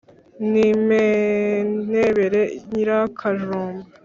n'impenebere 0.49 2.41
nyirakajumba 2.71 3.83